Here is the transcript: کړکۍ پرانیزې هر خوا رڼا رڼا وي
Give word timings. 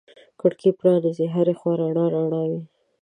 کړکۍ 0.39 0.71
پرانیزې 0.79 1.25
هر 1.35 1.47
خوا 1.59 1.73
رڼا 1.81 2.05
رڼا 2.13 2.41
وي 2.49 2.59